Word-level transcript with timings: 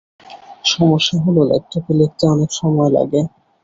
সমস্যা 0.65 1.15
হলো 1.23 1.41
ল্যাপটপে 1.49 1.93
লিখতে 1.99 2.23
অনেক 2.27 2.49
সময় 2.59 2.89
লাগে। 2.97 3.21